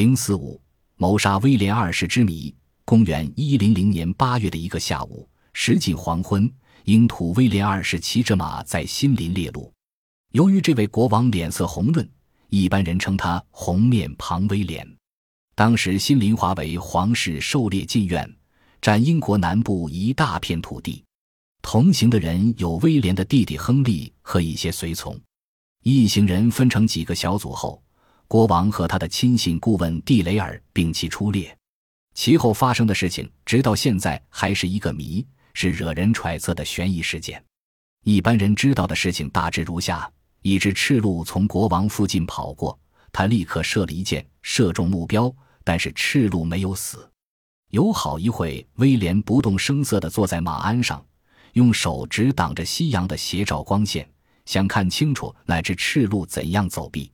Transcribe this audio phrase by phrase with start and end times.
[0.00, 0.58] 零四五
[0.96, 2.54] 谋杀威廉二世之谜。
[2.86, 6.50] 公元一零零年八月的一个下午，时近黄昏，
[6.84, 9.70] 英土威廉二世骑着马在新林猎鹿。
[10.32, 12.10] 由于这位国王脸色红润，
[12.48, 14.90] 一般人称他“红面庞威廉”。
[15.54, 18.26] 当时新林华为皇室狩猎禁苑，
[18.80, 21.04] 占英国南部一大片土地。
[21.60, 25.14] 同行的人有威廉的弟弟亨利和一些随从。
[25.82, 27.82] 一行人分成几个小组后，
[28.30, 31.58] 国王和他的亲信顾问蒂雷尔并其出列。
[32.14, 37.44] 其后发生的事情，直到现在还是一个谜，是惹人揣测的悬疑事件。
[38.04, 40.08] 一般人知道的事情大致如下：
[40.42, 42.78] 一只赤鹿从国王附近跑过，
[43.10, 45.34] 他立刻射了一箭，射中目标，
[45.64, 47.10] 但是赤鹿没有死。
[47.72, 51.04] 有好一会，威廉不动声色地坐在马鞍上，
[51.54, 54.08] 用手指挡着夕阳的斜照光线。
[54.46, 57.10] 想看清楚那只赤鹿怎样走避，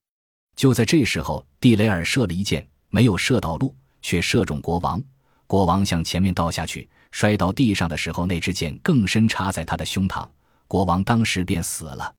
[0.57, 5.01] 就在这时候，蒂雷尔射了一箭，没有射到鹿，却射中国王。
[5.47, 10.27] 国王向前面倒下去，摔到地上的时候，那支箭更深插在他的胸膛，
[10.67, 12.13] 国王当时便死了。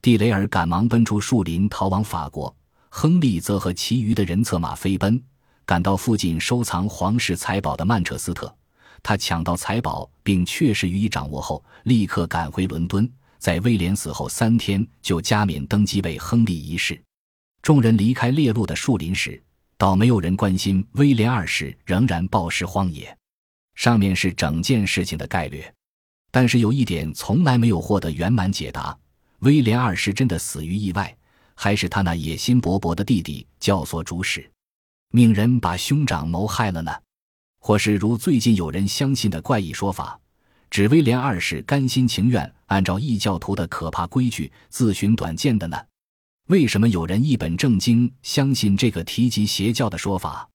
[0.00, 2.54] 蒂雷尔赶忙奔出树林，逃往法国。
[2.88, 5.22] 亨利则和其余的人策马飞奔，
[5.66, 8.54] 赶到附近收藏皇室财宝的曼彻斯特。
[9.02, 13.10] 他抢到财宝，并确实予以掌握后，立刻赶回伦敦。
[13.38, 16.98] 在威廉死后三天，就加冕登基为亨利一世。
[17.64, 19.42] 众人离开猎鹿的树林时，
[19.78, 23.16] 倒没有人关心威廉二世仍然暴尸荒野。
[23.74, 25.74] 上面是整件事情的概略，
[26.30, 28.94] 但是有一点从来没有获得圆满解答：
[29.38, 31.16] 威廉二世真的死于意外，
[31.54, 34.46] 还是他那野心勃勃的弟弟教唆主使，
[35.10, 36.92] 命人把兄长谋害了呢？
[37.60, 40.20] 或是如最近有人相信的怪异说法？
[40.68, 45.78] 指威廉二世甘心情愿按照异教徒的可怕规矩自寻短见的呢？
[46.48, 50.46] 为什么有人一本正经相信这个提及邪教的说法？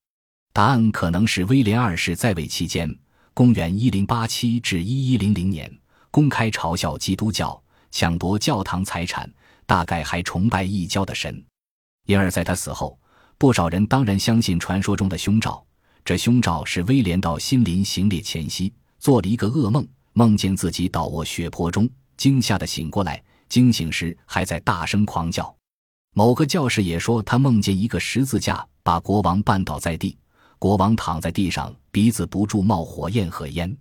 [0.52, 2.88] 答案可能是威廉二世在位期间
[3.34, 5.78] （公元1087至1100年）
[6.12, 7.60] 公开嘲笑基督教，
[7.90, 9.28] 抢夺教堂财产，
[9.66, 11.44] 大概还崇拜异教的神，
[12.06, 12.96] 因而在他死后，
[13.36, 15.64] 不少人当然相信传说中的凶兆。
[16.04, 19.84] 这凶兆是威廉到新林行猎前夕做了一个噩梦。
[20.12, 25.52] 梦见自己倒卧血泊中，惊吓的醒过来，惊醒时还在大声狂叫。
[26.12, 30.18] 某个教士也说，他梦见一个十字架把国王绊倒在地，
[30.58, 33.76] 国王躺在地上，鼻子不住冒火焰和烟。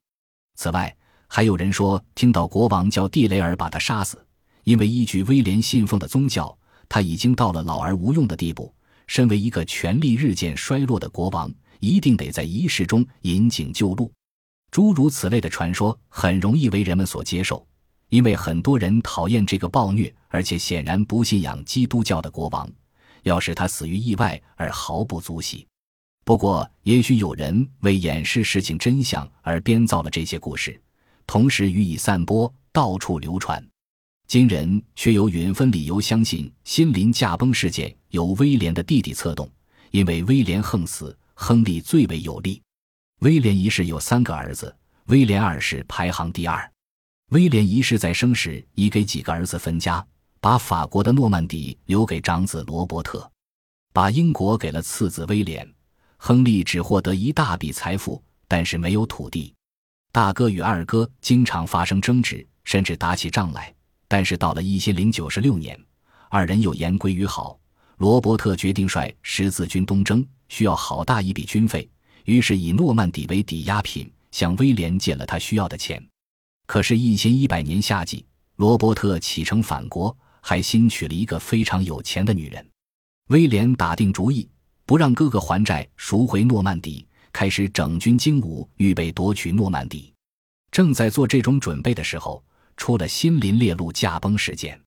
[0.56, 0.96] 此外，
[1.28, 4.24] 还有人说听到国王叫地雷尔把他杀死，
[4.64, 6.56] 因为依据威廉信奉的宗教，
[6.88, 8.74] 他已经到了老而无用的地步。
[9.08, 14.08] 身为一个权力日渐衰落的国王，一定得在仪式中引颈就戮。
[14.70, 17.66] 诸如此类的传说很容易为人们所接受，
[18.10, 22.70] 因为很多人讨厌这个暴虐而且显然不信仰基督教的国王。
[23.24, 25.68] 要使他死于意外而毫不足惜。
[26.24, 30.80] 不过，也许有人为掩饰事情真相而编造了这些故事，
[31.28, 33.62] 同时予以散播，到处流传。
[34.28, 39.50] 今人却有允分理由相信新林驾崩事件由威廉的弟弟策动，
[39.92, 42.62] 因为威廉横死，亨利最为有利。
[43.20, 44.74] 威廉一世有三个儿子，
[45.08, 46.72] 威廉二世排行第二。
[47.30, 50.04] 威廉一世在生时已给几个儿子分家，
[50.40, 53.30] 把法国的诺曼底留给长子罗伯特，
[53.94, 55.68] 把英国给了次子威廉。
[56.18, 59.54] 亨利只获得一大笔财富，但是没有土地。
[60.12, 63.72] 大哥与二哥经常发生争执，甚至打起仗来。
[64.08, 65.80] 但是到了一千零九十六年，
[66.30, 67.60] 二人又言归于好。
[67.98, 71.88] 罗伯特决定率十字军东征，需要好大一笔军费。
[72.26, 76.04] 于是以诺曼底为抵押品，向威廉借了他需要的钱。
[76.72, 78.24] 可是，一千一百年夏季，
[78.58, 82.64] 罗伯特启程返国，还新娶了一个非常有钱的女人。
[83.30, 84.48] 威廉打定主意，
[84.86, 90.14] 不让哥哥还债，赎回诺曼底，开始整军精武，预备夺取诺曼底。
[90.70, 92.44] 正在做这种准备的时候，
[92.78, 94.80] 出了新林列路驾崩事件。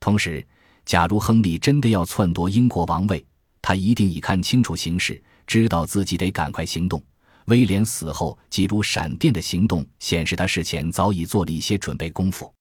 [0.00, 0.42] 同时，
[0.86, 3.22] 假如亨利真的要篡夺英国王位，
[3.60, 5.22] 他一定已看清楚形势。
[5.46, 7.02] 知道自己得赶快行动。
[7.48, 12.52] 威廉死后，急如闪电的行动显示他事前早已做了一些准备功夫。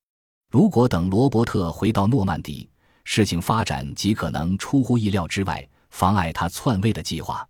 [0.50, 2.70] 如果等罗伯特回到诺曼底，
[3.04, 7.46] 事情发展极可能出乎意料之外，妨碍他篡位的计划。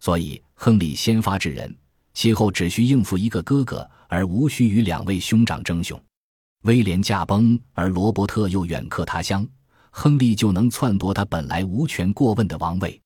[0.00, 1.74] 所以，亨利先发制人，
[2.14, 6.02] 其后只需应付一个哥哥，而无需与两位兄长争雄。
[6.62, 9.46] 威廉驾崩，而罗伯特又远客他乡，
[9.90, 12.98] 亨利就能篡夺他本来无权过问的王位。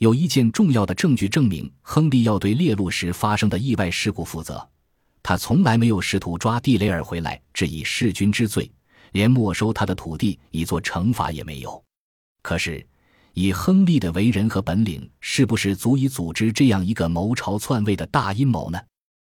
[0.00, 4.66] 有一件重要的证据证明，亨利要对猎鹿时发生的意外事故负责。
[5.22, 8.72] 他从来没有试图抓蒂雷尔回来治以弑君之罪，
[9.12, 11.84] 连没收他的土地以作惩罚也没有。
[12.40, 12.84] 可是，
[13.34, 18.80] 以亨利的为人和本领，是不是足以组织这样一个谋朝篡位的大阴谋呢？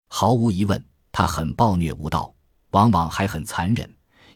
[0.09, 2.33] 毫无疑问，他很暴虐无道，
[2.71, 3.87] 往往还很残忍，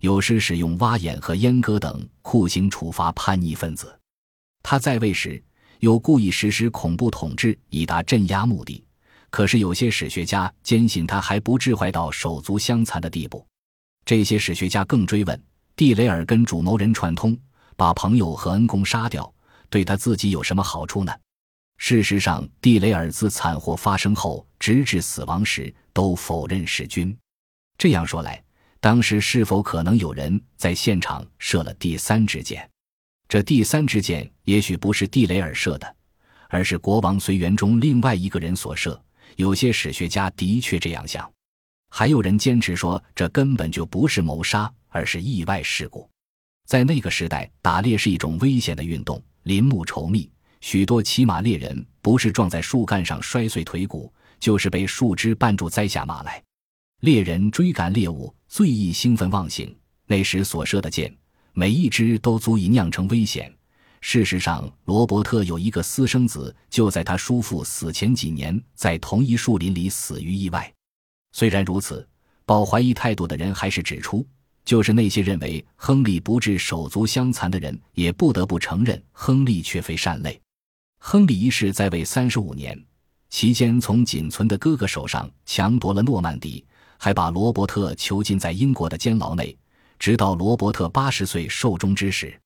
[0.02, 4.00] 有时使用挖眼和阉割等酷刑处罚叛逆分子。
[4.62, 5.44] 他在位时，
[5.80, 8.84] 又故意实施恐怖统治，以达镇压目的。
[9.30, 13.46] 可是有些史学家坚信他还不至坏到手足相残的地步。
[14.06, 15.44] 这些史学家更追问：
[15.76, 17.38] 蒂雷尔跟主谋人串通，
[17.76, 19.32] 把朋友和恩公杀掉。
[19.70, 21.14] 对他自己有什么好处呢？
[21.78, 27.16] 事实上，蒂雷尔自惨祸发生后，直至死亡时都否认弑君。
[27.78, 28.44] 这样说来，
[28.80, 32.68] 当时是否可能有人在现场射了第三支箭？
[33.30, 35.96] 这第三支箭也许不是地雷尔射的，
[36.50, 39.00] 而是国王随员中另外一个人所射。
[39.36, 41.32] 有些史学家的确这样想，
[41.92, 46.10] 还有人坚持说这根本就不是谋杀，而是意外事故。
[46.66, 49.24] 在那个时代，打猎是一种危险的运动。
[49.44, 50.28] 林木稠密，
[50.62, 56.44] 许多骑马猎人不是撞在树干上摔碎腿骨，就是被树枝绊住栽下马来。
[57.02, 59.74] 猎人追赶猎物最易兴奋忘形，
[60.08, 61.16] 那时所射的箭，
[61.60, 63.54] 每一只都足以酿成危险。
[64.00, 70.74] 事实上，罗伯特有一个私生子，就在他叔父死前几年，在同一树林里死于意外。
[71.34, 72.08] 虽然如此，
[72.46, 74.26] 抱怀疑态度的人还是指出。
[74.64, 80.40] 就是那些认为亨利不致手足相残的人，也不得不承认亨利却非善类。
[81.00, 82.82] 亨利一世在位三十五年，
[83.30, 86.64] 期间从仅存的哥哥手上强夺了诺曼底，
[86.98, 89.58] 还把罗伯特囚禁在英国的监牢内，
[90.00, 92.42] 直到罗伯特八十岁寿终之时。